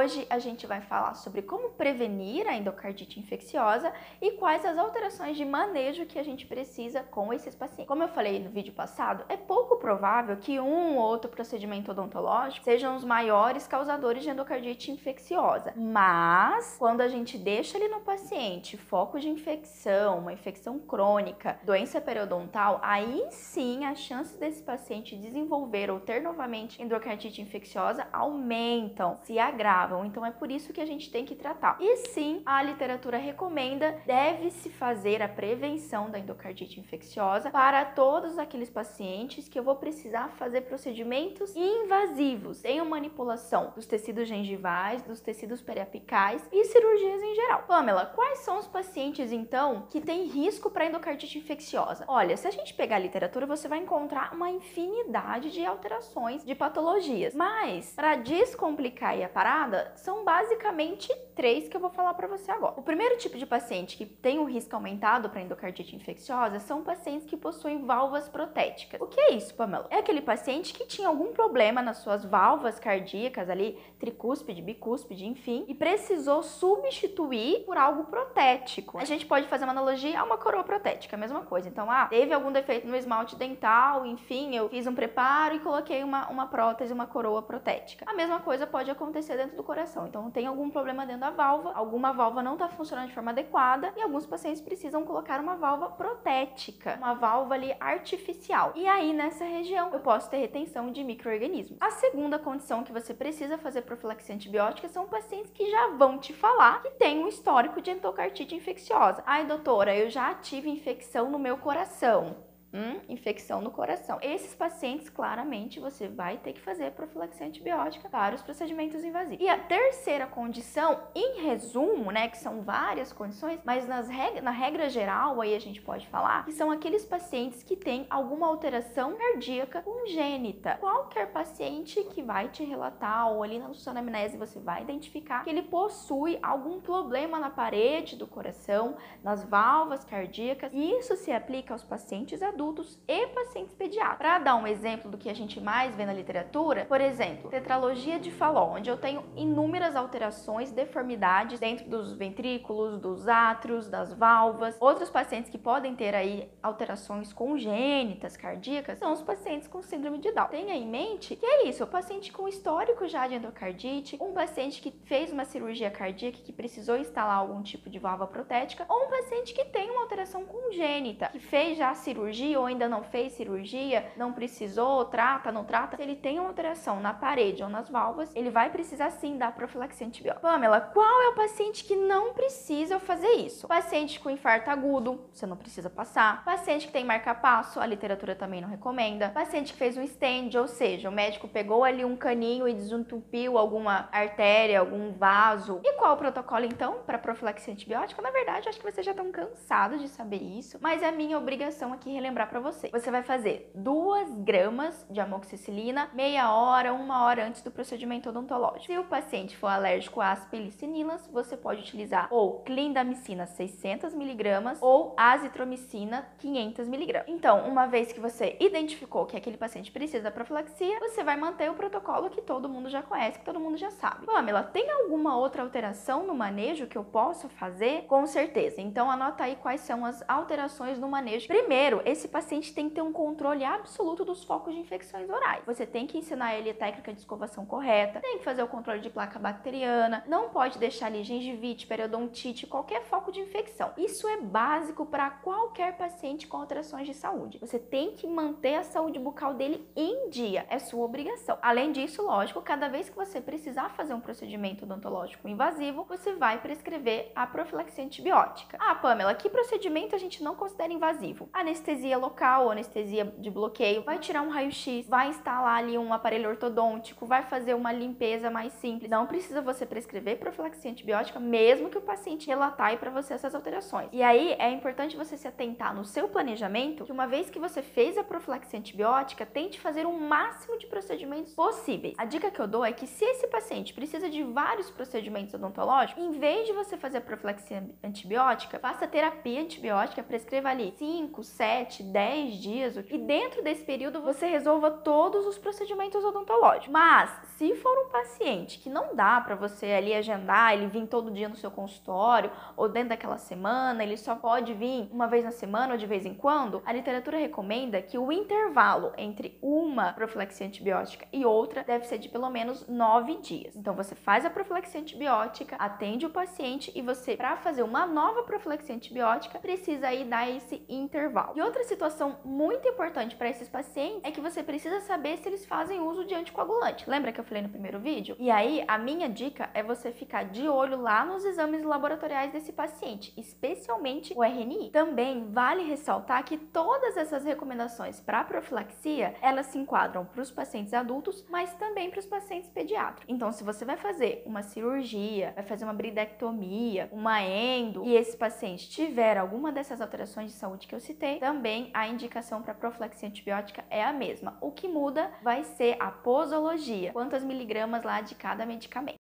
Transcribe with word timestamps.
Hoje 0.00 0.26
a 0.30 0.38
gente 0.38 0.66
vai 0.66 0.80
falar 0.80 1.12
sobre 1.12 1.42
como 1.42 1.72
prevenir 1.72 2.48
a 2.48 2.56
endocardite 2.56 3.20
infecciosa 3.20 3.92
e 4.18 4.30
quais 4.30 4.64
as 4.64 4.78
alterações 4.78 5.36
de 5.36 5.44
manejo 5.44 6.06
que 6.06 6.18
a 6.18 6.22
gente 6.22 6.46
precisa 6.46 7.02
com 7.02 7.34
esses 7.34 7.54
pacientes. 7.54 7.86
Como 7.86 8.02
eu 8.02 8.08
falei 8.08 8.38
no 8.38 8.48
vídeo 8.48 8.72
passado, 8.72 9.26
é 9.28 9.36
pouco 9.36 9.76
provável 9.76 10.38
que 10.38 10.58
um 10.58 10.96
ou 10.96 11.02
outro 11.02 11.30
procedimento 11.30 11.90
odontológico 11.90 12.64
sejam 12.64 12.96
os 12.96 13.04
maiores 13.04 13.66
causadores 13.66 14.22
de 14.22 14.30
endocardite 14.30 14.90
infecciosa. 14.90 15.74
Mas 15.76 16.78
quando 16.78 17.02
a 17.02 17.08
gente 17.08 17.36
deixa 17.36 17.76
ali 17.76 17.88
no 17.88 18.00
paciente 18.00 18.78
foco 18.78 19.20
de 19.20 19.28
infecção, 19.28 20.20
uma 20.20 20.32
infecção 20.32 20.78
crônica, 20.78 21.60
doença 21.62 22.00
periodontal, 22.00 22.80
aí 22.82 23.26
sim 23.28 23.84
as 23.84 23.98
chances 23.98 24.38
desse 24.38 24.62
paciente 24.62 25.14
desenvolver 25.14 25.90
ou 25.90 26.00
ter 26.00 26.22
novamente 26.22 26.82
endocardite 26.82 27.42
infecciosa 27.42 28.08
aumentam, 28.10 29.18
se 29.24 29.38
agravam. 29.38 29.89
Então 30.04 30.24
é 30.24 30.30
por 30.30 30.50
isso 30.50 30.72
que 30.72 30.80
a 30.80 30.86
gente 30.86 31.10
tem 31.10 31.24
que 31.24 31.34
tratar. 31.34 31.76
E 31.80 31.96
sim, 32.08 32.42
a 32.44 32.62
literatura 32.62 33.18
recomenda 33.18 34.00
deve-se 34.06 34.68
fazer 34.70 35.22
a 35.22 35.28
prevenção 35.28 36.10
da 36.10 36.18
endocardite 36.18 36.78
infecciosa 36.78 37.50
para 37.50 37.84
todos 37.84 38.38
aqueles 38.38 38.70
pacientes 38.70 39.48
que 39.48 39.58
eu 39.58 39.62
vou 39.62 39.76
precisar 39.76 40.28
fazer 40.30 40.62
procedimentos 40.62 41.54
invasivos, 41.56 42.58
sem 42.58 42.80
manipulação 42.84 43.72
dos 43.74 43.86
tecidos 43.86 44.28
gengivais, 44.28 45.02
dos 45.02 45.20
tecidos 45.20 45.62
periapicais 45.62 46.46
e 46.52 46.64
cirurgias 46.64 47.22
em 47.22 47.34
geral. 47.34 47.62
Pamela, 47.62 48.06
quais 48.06 48.40
são 48.40 48.58
os 48.58 48.66
pacientes 48.66 49.32
então 49.32 49.86
que 49.90 50.00
têm 50.00 50.26
risco 50.26 50.70
para 50.70 50.86
endocardite 50.86 51.38
infecciosa? 51.38 52.04
Olha, 52.08 52.36
se 52.36 52.46
a 52.46 52.50
gente 52.50 52.74
pegar 52.74 52.96
a 52.96 53.00
literatura, 53.00 53.46
você 53.46 53.68
vai 53.68 53.78
encontrar 53.78 54.34
uma 54.34 54.50
infinidade 54.50 55.50
de 55.50 55.64
alterações 55.64 56.44
de 56.44 56.54
patologias. 56.54 57.34
Mas 57.34 57.92
para 57.94 58.16
descomplicar 58.16 59.20
a 59.22 59.28
parada, 59.28 59.79
são 59.96 60.24
basicamente 60.24 61.12
três 61.34 61.68
que 61.68 61.76
eu 61.76 61.80
vou 61.80 61.90
falar 61.90 62.14
para 62.14 62.26
você 62.26 62.50
agora. 62.50 62.74
O 62.76 62.82
primeiro 62.82 63.16
tipo 63.18 63.38
de 63.38 63.46
paciente 63.46 63.96
que 63.96 64.06
tem 64.06 64.38
um 64.38 64.44
risco 64.44 64.74
aumentado 64.74 65.30
para 65.30 65.40
endocardite 65.40 65.96
infecciosa 65.96 66.58
são 66.58 66.82
pacientes 66.82 67.26
que 67.26 67.36
possuem 67.36 67.84
válvulas 67.84 68.28
protéticas. 68.28 69.00
O 69.00 69.06
que 69.06 69.20
é 69.20 69.34
isso, 69.34 69.54
Pamela? 69.54 69.86
É 69.90 69.96
aquele 69.96 70.20
paciente 70.20 70.72
que 70.72 70.86
tinha 70.86 71.08
algum 71.08 71.32
problema 71.32 71.82
nas 71.82 71.98
suas 71.98 72.24
válvulas 72.24 72.78
cardíacas 72.78 73.48
ali, 73.48 73.78
tricúspide, 73.98 74.62
bicúspide, 74.62 75.26
enfim, 75.26 75.64
e 75.68 75.74
precisou 75.74 76.42
substituir 76.42 77.64
por 77.64 77.76
algo 77.76 78.04
protético. 78.04 78.98
A 78.98 79.04
gente 79.04 79.26
pode 79.26 79.46
fazer 79.48 79.64
uma 79.64 79.72
analogia 79.72 80.20
a 80.20 80.24
uma 80.24 80.38
coroa 80.38 80.64
protética, 80.64 81.16
a 81.16 81.18
mesma 81.18 81.42
coisa. 81.42 81.68
Então, 81.68 81.90
ah, 81.90 82.06
teve 82.06 82.32
algum 82.32 82.52
defeito 82.52 82.86
no 82.86 82.96
esmalte 82.96 83.36
dental, 83.36 84.06
enfim, 84.06 84.54
eu 84.54 84.68
fiz 84.68 84.86
um 84.86 84.94
preparo 84.94 85.54
e 85.54 85.60
coloquei 85.60 86.02
uma, 86.02 86.28
uma 86.28 86.46
prótese, 86.46 86.92
uma 86.92 87.06
coroa 87.06 87.42
protética. 87.42 88.04
A 88.08 88.14
mesma 88.14 88.40
coisa 88.40 88.66
pode 88.66 88.90
acontecer 88.90 89.36
dentro 89.36 89.56
do 89.56 89.62
coração. 89.70 90.08
Então, 90.08 90.28
tem 90.32 90.46
algum 90.46 90.68
problema 90.68 91.06
dentro 91.06 91.20
da 91.20 91.30
válvula, 91.30 91.72
alguma 91.76 92.12
válvula 92.12 92.42
não 92.42 92.54
está 92.54 92.68
funcionando 92.68 93.06
de 93.06 93.14
forma 93.14 93.30
adequada 93.30 93.92
e 93.96 94.02
alguns 94.02 94.26
pacientes 94.26 94.60
precisam 94.60 95.04
colocar 95.04 95.38
uma 95.40 95.54
válvula 95.54 95.90
protética, 95.92 96.96
uma 96.96 97.14
válvula 97.14 97.54
ali 97.54 97.72
artificial. 97.78 98.72
E 98.74 98.88
aí, 98.88 99.12
nessa 99.12 99.44
região, 99.44 99.92
eu 99.92 100.00
posso 100.00 100.28
ter 100.28 100.38
retenção 100.38 100.90
de 100.90 101.04
micro-organismos. 101.04 101.78
A 101.80 101.90
segunda 101.92 102.36
condição 102.36 102.82
que 102.82 102.92
você 102.92 103.14
precisa 103.14 103.56
fazer 103.58 103.82
profilaxia 103.82 104.34
antibiótica 104.34 104.88
são 104.88 105.06
pacientes 105.06 105.52
que 105.52 105.70
já 105.70 105.90
vão 105.90 106.18
te 106.18 106.32
falar 106.32 106.82
que 106.82 106.90
tem 106.90 107.22
um 107.22 107.28
histórico 107.28 107.80
de 107.80 107.92
endocardite 107.92 108.56
infecciosa. 108.56 109.22
Ai, 109.24 109.46
doutora, 109.46 109.94
eu 109.94 110.10
já 110.10 110.34
tive 110.34 110.68
infecção 110.68 111.30
no 111.30 111.38
meu 111.38 111.56
coração. 111.58 112.49
Hum, 112.72 113.00
infecção 113.08 113.60
no 113.60 113.72
coração. 113.72 114.18
Esses 114.22 114.54
pacientes, 114.54 115.10
claramente, 115.10 115.80
você 115.80 116.06
vai 116.06 116.36
ter 116.38 116.52
que 116.52 116.60
fazer 116.60 116.92
profilaxia 116.92 117.44
antibiótica 117.44 118.08
para 118.08 118.36
os 118.36 118.42
procedimentos 118.42 119.02
invasivos. 119.02 119.44
E 119.44 119.48
a 119.48 119.58
terceira 119.58 120.24
condição, 120.28 121.00
em 121.12 121.42
resumo, 121.42 122.12
né, 122.12 122.28
que 122.28 122.38
são 122.38 122.62
várias 122.62 123.12
condições, 123.12 123.58
mas 123.64 123.88
nas 123.88 124.08
reg 124.08 124.40
na 124.40 124.52
regra 124.52 124.88
geral, 124.88 125.40
aí 125.40 125.56
a 125.56 125.58
gente 125.58 125.82
pode 125.82 126.06
falar, 126.06 126.44
que 126.44 126.52
são 126.52 126.70
aqueles 126.70 127.04
pacientes 127.04 127.64
que 127.64 127.74
têm 127.74 128.06
alguma 128.08 128.46
alteração 128.46 129.16
cardíaca 129.16 129.82
congênita. 129.82 130.76
Qualquer 130.78 131.32
paciente 131.32 132.04
que 132.04 132.22
vai 132.22 132.50
te 132.50 132.62
relatar, 132.62 133.32
ou 133.32 133.42
ali 133.42 133.58
na 133.58 133.74
sua 133.74 133.90
anamnese 133.90 134.36
você 134.36 134.60
vai 134.60 134.82
identificar 134.82 135.42
que 135.42 135.50
ele 135.50 135.62
possui 135.62 136.38
algum 136.40 136.80
problema 136.80 137.40
na 137.40 137.50
parede 137.50 138.14
do 138.14 138.28
coração, 138.28 138.96
nas 139.24 139.42
válvulas 139.42 140.04
cardíacas, 140.04 140.70
e 140.72 140.92
isso 140.92 141.16
se 141.16 141.32
aplica 141.32 141.74
aos 141.74 141.82
pacientes 141.82 142.40
adultos 142.40 142.59
adultos 142.60 142.98
e 143.08 143.26
pacientes 143.28 143.74
pediátricos. 143.74 144.18
Para 144.18 144.38
dar 144.38 144.56
um 144.56 144.66
exemplo 144.66 145.10
do 145.10 145.16
que 145.16 145.30
a 145.30 145.34
gente 145.34 145.58
mais 145.58 145.96
vê 145.96 146.04
na 146.04 146.12
literatura, 146.12 146.84
por 146.84 147.00
exemplo, 147.00 147.50
tetralogia 147.50 148.20
de 148.20 148.30
Fallot, 148.30 148.78
onde 148.78 148.90
eu 148.90 148.98
tenho 148.98 149.24
inúmeras 149.34 149.96
alterações, 149.96 150.70
deformidades 150.70 151.58
dentro 151.58 151.88
dos 151.88 152.12
ventrículos, 152.12 152.98
dos 152.98 153.26
átrios, 153.26 153.88
das 153.88 154.12
válvulas. 154.12 154.76
Outros 154.78 155.08
pacientes 155.08 155.50
que 155.50 155.56
podem 155.56 155.96
ter 155.96 156.14
aí 156.14 156.50
alterações 156.62 157.32
congênitas 157.32 158.36
cardíacas 158.36 158.98
são 158.98 159.12
os 159.12 159.22
pacientes 159.22 159.66
com 159.66 159.80
síndrome 159.80 160.18
de 160.18 160.30
Down. 160.30 160.48
Tenha 160.48 160.74
em 160.74 160.86
mente 160.86 161.36
que 161.36 161.46
é 161.46 161.66
isso, 161.66 161.84
o 161.84 161.86
paciente 161.86 162.30
com 162.30 162.46
histórico 162.46 163.08
já 163.08 163.26
de 163.26 163.36
endocardite, 163.36 164.18
um 164.20 164.32
paciente 164.32 164.82
que 164.82 164.92
fez 165.06 165.32
uma 165.32 165.46
cirurgia 165.46 165.90
cardíaca 165.90 166.38
que 166.44 166.52
precisou 166.52 166.98
instalar 166.98 167.38
algum 167.38 167.62
tipo 167.62 167.88
de 167.88 167.98
válvula 167.98 168.28
protética, 168.28 168.84
ou 168.86 169.06
um 169.06 169.08
paciente 169.08 169.54
que 169.54 169.64
tem 169.64 169.90
uma 169.90 170.02
alteração 170.02 170.44
congênita, 170.44 171.28
que 171.28 171.38
fez 171.38 171.78
já 171.78 171.90
a 171.90 171.94
cirurgia 171.94 172.49
cirurgia 172.50 172.60
ou 172.60 172.66
ainda 172.66 172.88
não 172.88 173.02
fez 173.02 173.32
cirurgia, 173.32 174.10
não 174.16 174.32
precisou, 174.32 175.04
trata, 175.04 175.52
não 175.52 175.64
trata, 175.64 175.96
se 175.96 176.02
ele 176.02 176.16
tem 176.16 176.38
uma 176.38 176.48
alteração 176.48 177.00
na 177.00 177.14
parede 177.14 177.62
ou 177.62 177.68
nas 177.68 177.88
válvulas, 177.88 178.34
ele 178.34 178.50
vai 178.50 178.70
precisar 178.70 179.10
sim 179.10 179.36
dar 179.36 179.52
profilaxia 179.52 180.06
antibiótica. 180.06 180.40
Pamela, 180.40 180.80
qual 180.80 181.22
é 181.22 181.28
o 181.28 181.34
paciente 181.34 181.84
que 181.84 181.96
não 181.96 182.32
precisa 182.32 182.98
fazer 182.98 183.30
isso? 183.32 183.68
Paciente 183.68 184.18
com 184.18 184.30
infarto 184.30 184.70
agudo, 184.70 185.20
você 185.32 185.46
não 185.46 185.56
precisa 185.56 185.88
passar. 185.88 186.44
Paciente 186.44 186.86
que 186.86 186.92
tem 186.92 187.04
marca-passo, 187.04 187.80
a 187.80 187.86
literatura 187.86 188.34
também 188.34 188.60
não 188.60 188.68
recomenda. 188.68 189.30
Paciente 189.30 189.72
que 189.72 189.78
fez 189.78 189.96
um 189.96 190.06
stent, 190.06 190.54
ou 190.56 190.66
seja, 190.66 191.08
o 191.08 191.12
médico 191.12 191.48
pegou 191.48 191.84
ali 191.84 192.04
um 192.04 192.16
caninho 192.16 192.66
e 192.68 192.74
desentupiu 192.74 193.58
alguma 193.58 194.08
artéria, 194.12 194.80
algum 194.80 195.12
vaso. 195.12 195.80
E 195.84 195.92
qual 195.94 196.14
o 196.14 196.16
protocolo 196.16 196.64
então 196.64 197.00
para 197.06 197.18
profilaxia 197.18 197.72
antibiótica? 197.72 198.22
Na 198.22 198.30
verdade, 198.30 198.68
acho 198.68 198.78
que 198.78 198.90
vocês 198.90 199.04
já 199.04 199.12
estão 199.12 199.30
cansados 199.30 200.00
de 200.00 200.08
saber 200.08 200.42
isso, 200.42 200.78
mas 200.80 201.02
é 201.02 201.10
minha 201.10 201.38
obrigação 201.38 201.92
aqui 201.92 202.10
relembrar 202.10 202.39
para 202.46 202.60
você. 202.60 202.88
Você 202.90 203.10
vai 203.10 203.22
fazer 203.22 203.70
2 203.74 204.36
gramas 204.38 205.06
de 205.10 205.20
amoxicilina 205.20 206.08
meia 206.14 206.52
hora, 206.52 206.92
uma 206.92 207.24
hora 207.24 207.46
antes 207.46 207.62
do 207.62 207.70
procedimento 207.70 208.28
odontológico. 208.28 208.86
Se 208.86 208.98
o 208.98 209.04
paciente 209.04 209.56
for 209.56 209.68
alérgico 209.68 210.20
às 210.20 210.44
penicilinas, 210.46 211.28
você 211.32 211.56
pode 211.56 211.80
utilizar 211.82 212.28
ou 212.30 212.60
clindamicina 212.60 213.46
600 213.46 214.14
miligramas 214.14 214.78
ou 214.80 215.14
azitromicina 215.16 216.28
500 216.38 216.88
miligramas. 216.88 217.28
Então, 217.28 217.68
uma 217.68 217.86
vez 217.86 218.12
que 218.12 218.20
você 218.20 218.56
identificou 218.60 219.26
que 219.26 219.36
aquele 219.36 219.56
paciente 219.56 219.90
precisa 219.90 220.24
da 220.24 220.30
profilaxia, 220.30 220.98
você 221.00 221.22
vai 221.22 221.36
manter 221.36 221.70
o 221.70 221.74
protocolo 221.74 222.30
que 222.30 222.42
todo 222.42 222.68
mundo 222.68 222.88
já 222.88 223.02
conhece, 223.02 223.38
que 223.38 223.44
todo 223.44 223.60
mundo 223.60 223.76
já 223.76 223.90
sabe. 223.90 224.26
Pamela, 224.26 224.62
tem 224.62 224.90
alguma 224.90 225.36
outra 225.36 225.62
alteração 225.62 226.26
no 226.26 226.34
manejo 226.34 226.86
que 226.86 226.96
eu 226.96 227.04
posso 227.04 227.48
fazer? 227.48 228.02
Com 228.06 228.26
certeza. 228.26 228.80
Então, 228.80 229.10
anota 229.10 229.44
aí 229.44 229.56
quais 229.56 229.80
são 229.80 230.04
as 230.04 230.22
alterações 230.28 230.98
no 230.98 231.08
manejo. 231.08 231.48
Primeiro, 231.48 232.00
esse 232.04 232.28
paciente 232.30 232.72
tem 232.72 232.88
que 232.88 232.94
ter 232.94 233.02
um 233.02 233.12
controle 233.12 233.64
absoluto 233.64 234.24
dos 234.24 234.44
focos 234.44 234.74
de 234.74 234.80
infecções 234.80 235.28
orais. 235.28 235.62
Você 235.66 235.86
tem 235.86 236.06
que 236.06 236.18
ensinar 236.18 236.54
ele 236.54 236.70
a 236.70 236.74
técnica 236.74 237.12
de 237.12 237.20
escovação 237.20 237.66
correta, 237.66 238.20
tem 238.20 238.38
que 238.38 238.44
fazer 238.44 238.62
o 238.62 238.68
controle 238.68 239.00
de 239.00 239.10
placa 239.10 239.38
bacteriana, 239.38 240.24
não 240.26 240.48
pode 240.48 240.78
deixar 240.78 241.06
ali 241.06 241.22
gengivite, 241.22 241.86
periodontite, 241.86 242.66
qualquer 242.66 243.02
foco 243.02 243.32
de 243.32 243.40
infecção. 243.40 243.92
Isso 243.96 244.28
é 244.28 244.36
básico 244.38 245.04
para 245.04 245.30
qualquer 245.30 245.96
paciente 245.96 246.46
com 246.46 246.56
alterações 246.56 247.06
de 247.06 247.14
saúde. 247.14 247.58
Você 247.58 247.78
tem 247.78 248.12
que 248.12 248.26
manter 248.26 248.76
a 248.76 248.84
saúde 248.84 249.18
bucal 249.18 249.54
dele 249.54 249.88
em 249.96 250.30
dia, 250.30 250.66
é 250.68 250.78
sua 250.78 251.04
obrigação. 251.04 251.58
Além 251.60 251.92
disso, 251.92 252.22
lógico, 252.22 252.62
cada 252.62 252.88
vez 252.88 253.08
que 253.08 253.16
você 253.16 253.40
precisar 253.40 253.90
fazer 253.90 254.14
um 254.14 254.20
procedimento 254.20 254.84
odontológico 254.84 255.48
invasivo, 255.48 256.04
você 256.04 256.34
vai 256.34 256.60
prescrever 256.60 257.32
a 257.34 257.46
profilaxia 257.46 258.04
antibiótica. 258.04 258.76
Ah, 258.80 258.94
Pamela, 258.94 259.34
que 259.34 259.48
procedimento 259.48 260.14
a 260.14 260.18
gente 260.18 260.42
não 260.42 260.54
considera 260.54 260.92
invasivo? 260.92 261.48
Anestesia 261.52 262.19
local 262.20 262.70
anestesia 262.70 263.24
de 263.38 263.50
bloqueio, 263.50 264.02
vai 264.02 264.18
tirar 264.18 264.42
um 264.42 264.50
raio-x, 264.50 265.08
vai 265.08 265.28
instalar 265.28 265.78
ali 265.78 265.96
um 265.98 266.12
aparelho 266.12 266.48
ortodôntico, 266.48 267.26
vai 267.26 267.42
fazer 267.42 267.74
uma 267.74 267.92
limpeza 267.92 268.50
mais 268.50 268.72
simples. 268.74 269.10
Não 269.10 269.26
precisa 269.26 269.60
você 269.62 269.84
prescrever 269.86 270.38
profilaxia 270.38 270.90
antibiótica, 270.90 271.40
mesmo 271.40 271.90
que 271.90 271.98
o 271.98 272.02
paciente 272.02 272.46
relatar 272.46 272.96
para 272.98 273.10
você 273.10 273.34
essas 273.34 273.54
alterações. 273.54 274.08
E 274.12 274.22
aí 274.22 274.54
é 274.58 274.70
importante 274.70 275.16
você 275.16 275.36
se 275.36 275.46
atentar 275.46 275.94
no 275.94 276.04
seu 276.04 276.28
planejamento 276.28 277.04
que 277.04 277.12
uma 277.12 277.26
vez 277.26 277.48
que 277.50 277.58
você 277.58 277.82
fez 277.82 278.18
a 278.18 278.24
profilaxia 278.24 278.78
antibiótica, 278.78 279.46
tente 279.46 279.80
fazer 279.80 280.06
o 280.06 280.12
máximo 280.12 280.78
de 280.78 280.86
procedimentos 280.86 281.54
possíveis. 281.54 282.14
A 282.18 282.24
dica 282.24 282.50
que 282.50 282.60
eu 282.60 282.66
dou 282.66 282.84
é 282.84 282.92
que 282.92 283.06
se 283.06 283.24
esse 283.24 283.46
paciente 283.46 283.94
precisa 283.94 284.28
de 284.28 284.42
vários 284.42 284.90
procedimentos 284.90 285.54
odontológicos, 285.54 286.22
em 286.22 286.32
vez 286.32 286.66
de 286.66 286.72
você 286.72 286.96
fazer 286.96 287.18
a 287.18 287.20
profilaxia 287.20 287.88
antibiótica, 288.02 288.78
faça 288.78 289.06
terapia 289.06 289.60
antibiótica, 289.60 290.22
prescreva 290.22 290.68
ali 290.68 290.94
5, 290.98 291.42
7, 291.42 292.02
10 292.10 292.54
dias 292.54 292.96
e 292.96 293.18
dentro 293.18 293.62
desse 293.62 293.84
período 293.84 294.20
você 294.20 294.46
resolva 294.46 294.90
todos 294.90 295.46
os 295.46 295.58
procedimentos 295.58 296.24
odontológicos. 296.24 296.88
Mas 296.88 297.30
se 297.56 297.74
for 297.76 298.06
um 298.06 298.10
paciente 298.10 298.78
que 298.78 298.90
não 298.90 299.14
dá 299.14 299.40
para 299.40 299.54
você 299.54 299.86
ali 299.86 300.14
agendar, 300.14 300.74
ele 300.74 300.86
vir 300.86 301.06
todo 301.06 301.30
dia 301.30 301.48
no 301.48 301.56
seu 301.56 301.70
consultório 301.70 302.50
ou 302.76 302.88
dentro 302.88 303.10
daquela 303.10 303.38
semana, 303.38 304.02
ele 304.02 304.16
só 304.16 304.34
pode 304.34 304.74
vir 304.74 305.08
uma 305.12 305.26
vez 305.26 305.44
na 305.44 305.50
semana 305.50 305.92
ou 305.92 305.98
de 305.98 306.06
vez 306.06 306.26
em 306.26 306.34
quando, 306.34 306.82
a 306.84 306.92
literatura 306.92 307.38
recomenda 307.38 308.02
que 308.02 308.18
o 308.18 308.32
intervalo 308.32 309.12
entre 309.16 309.58
uma 309.62 310.12
profilaxia 310.12 310.66
antibiótica 310.66 311.26
e 311.32 311.44
outra 311.44 311.84
deve 311.84 312.06
ser 312.06 312.18
de 312.18 312.28
pelo 312.28 312.50
menos 312.50 312.86
9 312.88 313.36
dias. 313.36 313.76
Então 313.76 313.94
você 313.94 314.14
faz 314.14 314.44
a 314.44 314.50
profilaxia 314.50 315.00
antibiótica, 315.00 315.76
atende 315.76 316.26
o 316.26 316.30
paciente 316.30 316.90
e 316.94 317.02
você, 317.02 317.36
para 317.36 317.56
fazer 317.56 317.82
uma 317.82 318.06
nova 318.06 318.42
profilaxia 318.42 318.94
antibiótica, 318.94 319.58
precisa 319.58 320.08
aí 320.08 320.24
dar 320.24 320.48
esse 320.48 320.84
intervalo. 320.88 321.52
E 321.56 321.62
outra 321.62 321.84
situação 321.90 322.38
muito 322.44 322.86
importante 322.86 323.34
para 323.34 323.50
esses 323.50 323.68
pacientes 323.68 324.20
é 324.22 324.30
que 324.30 324.40
você 324.40 324.62
precisa 324.62 325.00
saber 325.00 325.38
se 325.38 325.48
eles 325.48 325.66
fazem 325.66 326.00
uso 326.00 326.24
de 326.24 326.34
anticoagulante. 326.34 327.10
Lembra 327.10 327.32
que 327.32 327.40
eu 327.40 327.44
falei 327.44 327.62
no 327.64 327.68
primeiro 327.68 327.98
vídeo? 327.98 328.36
E 328.38 328.48
aí, 328.48 328.84
a 328.86 328.96
minha 328.96 329.28
dica 329.28 329.68
é 329.74 329.82
você 329.82 330.12
ficar 330.12 330.44
de 330.44 330.68
olho 330.68 331.00
lá 331.00 331.24
nos 331.24 331.44
exames 331.44 331.82
laboratoriais 331.82 332.52
desse 332.52 332.72
paciente, 332.72 333.32
especialmente 333.36 334.32
o 334.36 334.44
RNI. 334.44 334.90
Também 334.90 335.50
vale 335.50 335.82
ressaltar 335.82 336.44
que 336.44 336.56
todas 336.56 337.16
essas 337.16 337.44
recomendações 337.44 338.20
para 338.20 338.44
profilaxia, 338.44 339.34
elas 339.42 339.66
se 339.66 339.78
enquadram 339.78 340.24
para 340.24 340.42
os 340.42 340.50
pacientes 340.50 340.94
adultos, 340.94 341.44
mas 341.50 341.74
também 341.74 342.08
para 342.08 342.20
os 342.20 342.26
pacientes 342.26 342.70
pediátricos. 342.70 343.24
Então, 343.28 343.50
se 343.50 343.64
você 343.64 343.84
vai 343.84 343.96
fazer 343.96 344.44
uma 344.46 344.62
cirurgia, 344.62 345.52
vai 345.56 345.64
fazer 345.64 345.84
uma 345.84 345.92
bridectomia, 345.92 347.08
uma 347.10 347.42
endo, 347.42 348.04
e 348.04 348.14
esse 348.14 348.36
paciente 348.36 348.88
tiver 348.88 349.36
alguma 349.36 349.72
dessas 349.72 350.00
alterações 350.00 350.52
de 350.52 350.56
saúde 350.56 350.86
que 350.86 350.94
eu 350.94 351.00
citei, 351.00 351.40
também 351.40 351.79
a 351.94 352.06
indicação 352.06 352.60
para 352.60 352.74
profilaxia 352.74 353.28
antibiótica 353.28 353.84
é 353.88 354.04
a 354.04 354.12
mesma. 354.12 354.58
O 354.60 354.70
que 354.70 354.86
muda 354.86 355.30
vai 355.42 355.64
ser 355.64 355.96
a 355.98 356.10
posologia, 356.10 357.12
quantas 357.12 357.42
miligramas 357.42 358.02
lá 358.02 358.20
de 358.20 358.34
cada 358.34 358.66
medicamento. 358.66 359.16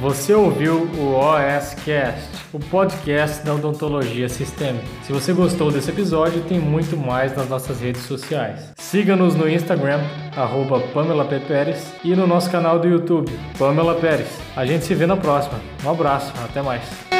Você 0.00 0.34
ouviu 0.34 0.82
o 0.98 1.14
OSCast, 1.14 2.28
o 2.52 2.60
podcast 2.60 3.42
da 3.42 3.54
odontologia 3.54 4.28
sistêmica. 4.28 4.84
Se 5.02 5.12
você 5.14 5.32
gostou 5.32 5.72
desse 5.72 5.90
episódio, 5.90 6.44
tem 6.44 6.60
muito 6.60 6.94
mais 6.94 7.34
nas 7.34 7.48
nossas 7.48 7.80
redes 7.80 8.02
sociais. 8.02 8.73
Siga-nos 8.94 9.34
no 9.34 9.50
Instagram, 9.50 9.98
arroba 10.36 10.78
Pamela 10.78 11.24
P. 11.24 11.40
Pérez, 11.40 11.92
e 12.04 12.14
no 12.14 12.28
nosso 12.28 12.48
canal 12.48 12.78
do 12.78 12.86
YouTube, 12.86 13.28
Pamela 13.58 13.96
Pérez. 13.96 14.38
A 14.54 14.64
gente 14.64 14.84
se 14.84 14.94
vê 14.94 15.04
na 15.04 15.16
próxima. 15.16 15.60
Um 15.84 15.90
abraço, 15.90 16.32
até 16.44 16.62
mais. 16.62 17.13